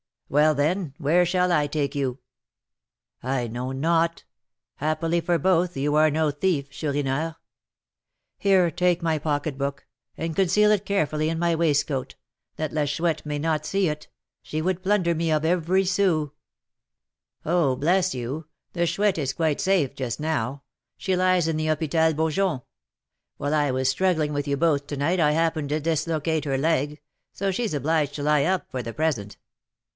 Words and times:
"Well, 0.29 0.55
then, 0.55 0.95
where 0.97 1.25
shall 1.25 1.51
I 1.51 1.67
take 1.67 1.93
you?" 1.93 2.19
"I 3.21 3.47
know 3.47 3.71
not. 3.73 4.23
Happily 4.77 5.19
for 5.19 5.37
both, 5.37 5.75
you 5.77 5.93
are 5.95 6.09
no 6.09 6.31
thief, 6.31 6.71
Chourineur. 6.71 7.35
Here, 8.39 8.71
take 8.71 9.03
my 9.03 9.19
pocketbook, 9.19 9.85
and 10.17 10.35
conceal 10.35 10.71
it 10.71 10.85
carefully 10.85 11.27
in 11.29 11.37
my 11.37 11.53
waistcoat, 11.53 12.15
that 12.55 12.71
La 12.71 12.85
Chouette 12.85 13.25
may 13.25 13.37
not 13.39 13.65
see 13.65 13.89
it; 13.89 14.07
she 14.41 14.61
would 14.61 14.81
plunder 14.81 15.13
me 15.13 15.29
of 15.31 15.43
every 15.43 15.83
sou." 15.85 16.29
"Oh, 17.45 17.75
bless 17.75 18.15
you! 18.15 18.47
the 18.71 18.87
Chouette 18.87 19.19
is 19.19 19.33
quite 19.33 19.59
safe 19.61 19.93
just 19.93 20.19
now; 20.19 20.63
she 20.97 21.15
lies 21.15 21.47
in 21.47 21.57
the 21.57 21.67
Hôpital 21.67 22.15
Beaujon. 22.15 22.61
While 23.35 23.53
I 23.53 23.69
was 23.69 23.89
struggling 23.89 24.33
with 24.33 24.47
you 24.47 24.55
both 24.57 24.87
to 24.87 24.97
night 24.97 25.19
I 25.19 25.33
happened 25.33 25.69
to 25.69 25.81
dislocate 25.81 26.45
her 26.45 26.57
leg, 26.57 27.01
so 27.33 27.51
she's 27.51 27.73
obliged 27.75 28.15
to 28.15 28.23
lie 28.23 28.45
up 28.45 28.71
for 28.71 28.81
the 28.81 28.93
present." 28.93 29.37